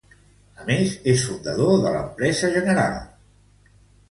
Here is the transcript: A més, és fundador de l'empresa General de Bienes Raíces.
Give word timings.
A 0.61 0.63
més, 0.69 0.95
és 1.13 1.25
fundador 1.31 1.75
de 1.83 1.93
l'empresa 1.97 2.51
General 2.57 2.97
de 2.97 3.05
Bienes 3.05 3.71
Raíces. 3.71 3.79